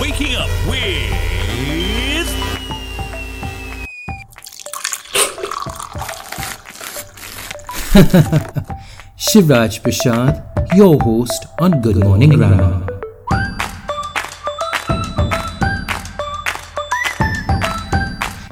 [0.00, 1.12] Waking Up with.
[9.16, 12.86] Shivraj Parshad, your host on Good Morning Grammar.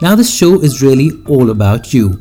[0.00, 2.20] Now, this show is really all about you.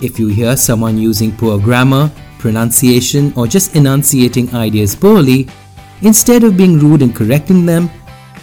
[0.00, 5.48] If you hear someone using poor grammar, pronunciation, or just enunciating ideas poorly,
[6.02, 7.90] instead of being rude and correcting them,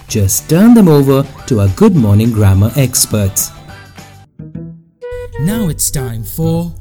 [0.08, 3.52] just turn them over to our Good Morning Grammar experts.
[5.42, 6.74] Now it's time for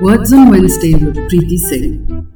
[0.00, 2.26] Words on Wednesday with Preeti Singh.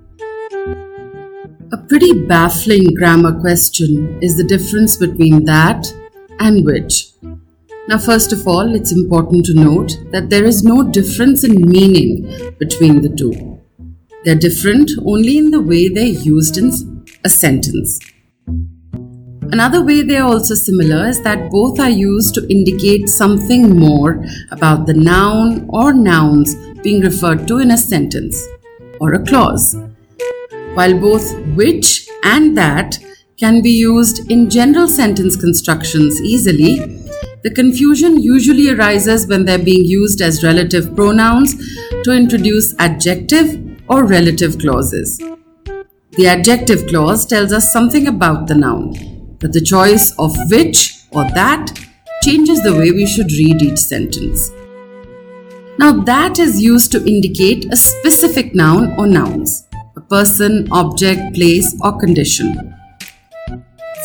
[1.72, 5.94] A pretty baffling grammar question is the difference between that
[6.40, 7.12] and which.
[7.88, 12.54] Now, first of all, it's important to note that there is no difference in meaning
[12.58, 13.60] between the two.
[14.24, 16.72] They're different only in the way they're used in
[17.24, 17.98] a sentence.
[19.52, 24.24] Another way they are also similar is that both are used to indicate something more
[24.50, 28.42] about the noun or nouns being referred to in a sentence
[28.98, 29.76] or a clause.
[30.74, 32.98] While both which and that
[33.36, 36.78] can be used in general sentence constructions easily,
[37.42, 41.56] the confusion usually arises when they're being used as relative pronouns
[42.04, 45.20] to introduce adjective or relative clauses.
[46.18, 51.24] The adjective clause tells us something about the noun, but the choice of which or
[51.30, 51.72] that
[52.22, 54.50] changes the way we should read each sentence.
[55.78, 61.74] Now, that is used to indicate a specific noun or nouns, a person, object, place,
[61.80, 62.74] or condition.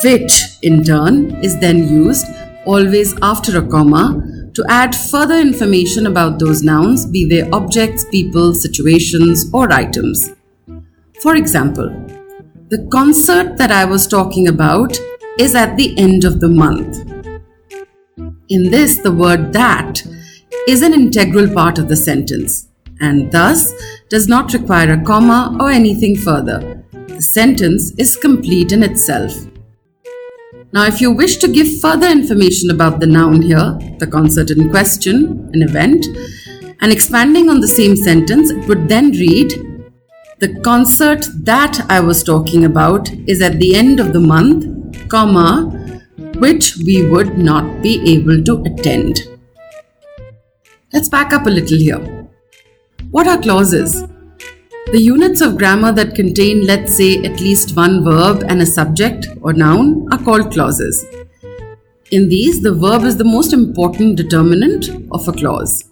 [0.02, 2.26] Which, in turn, is then used
[2.66, 8.54] always after a comma, to add further information about those nouns, be they objects, people,
[8.54, 10.32] situations, or items.
[11.22, 11.90] For example,
[12.70, 15.00] the concert that I was talking about
[15.40, 17.00] is at the end of the month.
[18.50, 20.04] In this, the word that
[20.68, 22.68] is an integral part of the sentence
[23.00, 23.74] and thus
[24.10, 26.84] does not require a comma or anything further.
[27.08, 29.34] The sentence is complete in itself.
[30.72, 34.70] Now, if you wish to give further information about the noun here, the concert in
[34.70, 36.06] question, an event,
[36.82, 39.67] and expanding on the same sentence, it would then read
[40.40, 46.04] The concert that I was talking about is at the end of the month, comma,
[46.38, 49.22] which we would not be able to attend.
[50.94, 52.28] Let's back up a little here.
[53.10, 54.04] What are clauses?
[54.92, 59.28] The units of grammar that contain, let's say, at least one verb and a subject
[59.42, 61.04] or noun are called clauses.
[62.12, 65.84] In these, the verb is the most important determinant of a clause.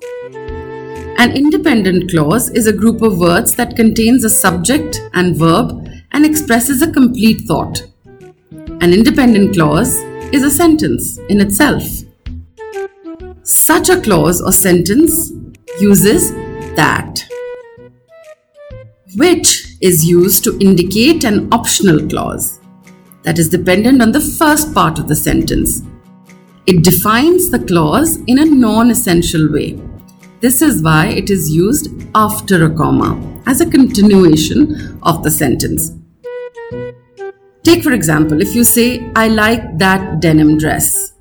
[1.17, 6.25] An independent clause is a group of words that contains a subject and verb and
[6.25, 7.83] expresses a complete thought.
[8.81, 9.95] An independent clause
[10.33, 11.83] is a sentence in itself.
[13.43, 15.31] Such a clause or sentence
[15.79, 16.33] uses
[16.75, 17.25] that
[19.15, 22.59] which is used to indicate an optional clause
[23.23, 25.81] that is dependent on the first part of the sentence.
[26.67, 29.79] It defines the clause in a non essential way.
[30.45, 33.09] This is why it is used after a comma
[33.47, 35.93] as a continuation of the sentence.
[37.63, 41.13] Take, for example, if you say, I like that denim dress.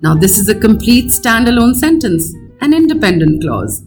[0.00, 3.84] Now, this is a complete standalone sentence, an independent clause.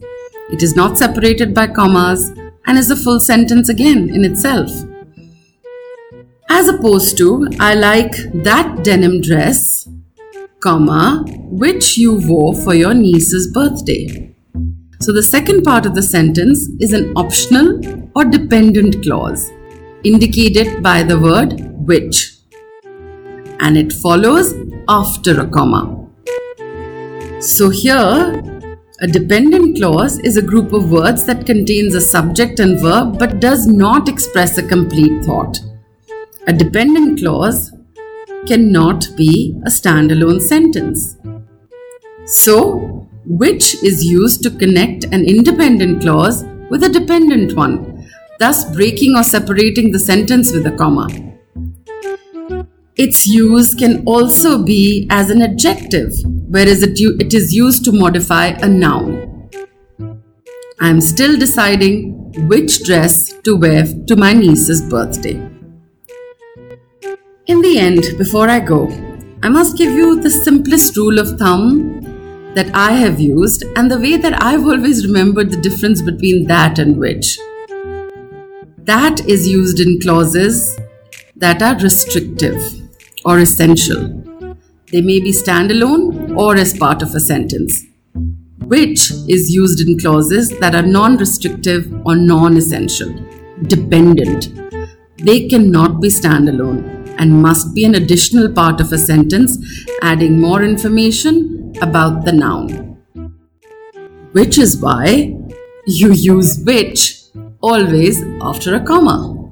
[0.51, 2.29] It is not separated by commas
[2.67, 4.69] and is a full sentence again in itself.
[6.47, 8.13] As opposed to, I like
[8.43, 9.89] that denim dress,
[10.59, 14.34] comma, which you wore for your niece's birthday.
[14.99, 17.81] So the second part of the sentence is an optional
[18.15, 19.51] or dependent clause
[20.03, 22.37] indicated by the word which
[23.59, 24.53] and it follows
[24.87, 26.07] after a comma.
[27.39, 28.41] So here
[29.01, 33.41] a dependent clause is a group of words that contains a subject and verb but
[33.41, 35.59] does not express a complete thought.
[36.47, 37.73] A dependent clause
[38.47, 41.17] cannot be a standalone sentence.
[42.25, 48.07] So, which is used to connect an independent clause with a dependent one,
[48.39, 51.07] thus breaking or separating the sentence with a comma.
[52.95, 56.13] Its use can also be as an adjective,
[56.47, 59.49] whereas it, it is used to modify a noun.
[60.79, 65.35] I am still deciding which dress to wear to my niece's birthday.
[67.47, 68.87] In the end, before I go,
[69.43, 72.01] I must give you the simplest rule of thumb
[72.55, 76.79] that I have used and the way that I've always remembered the difference between that
[76.79, 77.37] and which.
[78.77, 80.79] That is used in clauses
[81.35, 82.61] that are restrictive
[83.25, 84.23] or essential.
[84.91, 87.83] They may be standalone or as part of a sentence.
[88.59, 93.13] Which is used in clauses that are non restrictive or non essential.
[93.63, 94.49] Dependent.
[95.17, 99.57] They cannot be standalone and must be an additional part of a sentence,
[100.01, 103.01] adding more information about the noun.
[104.31, 105.35] Which is why
[105.87, 107.21] you use which
[107.61, 109.51] always after a comma.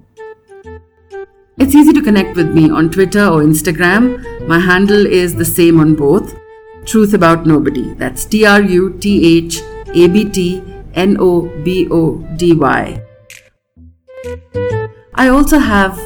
[1.57, 4.47] It's easy to connect with me on Twitter or Instagram.
[4.47, 6.35] My handle is the same on both
[6.85, 7.93] Truth About Nobody.
[7.93, 9.61] That's T R U T H
[9.93, 10.63] A B T
[10.95, 13.01] N O B O D Y.
[15.15, 15.97] I also have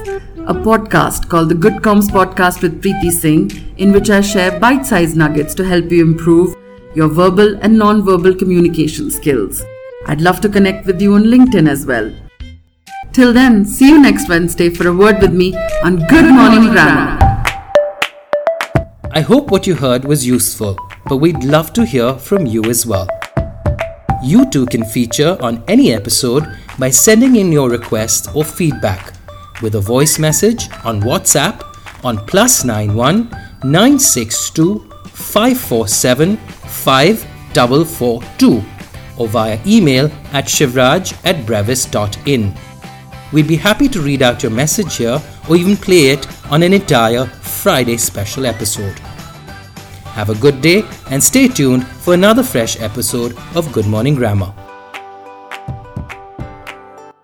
[0.48, 4.86] a podcast called the Good Comms Podcast with Preeti Singh, in which I share bite
[4.86, 6.56] sized nuggets to help you improve
[6.96, 9.62] your verbal and non verbal communication skills.
[10.06, 12.14] I'd love to connect with you on LinkedIn as well.
[13.12, 15.54] Till then, see you next Wednesday for a word with me
[15.84, 17.20] on Good Morning Grammar.
[19.12, 20.78] I hope what you heard was useful,
[21.08, 23.10] but we'd love to hear from you as well.
[24.24, 26.48] You too can feature on any episode
[26.80, 29.17] by sending in your request or feedback
[29.62, 31.64] with a voice message on WhatsApp
[32.04, 33.30] on plus 91
[33.64, 34.80] 962
[35.14, 38.64] 547 5442
[39.18, 42.54] or via email at shivraj at brevis.in.
[43.34, 46.74] We'd be happy to read out your message here or even play it on an
[46.74, 49.00] entire Friday special episode.
[50.14, 54.67] Have a good day and stay tuned for another fresh episode of Good Morning Grammar.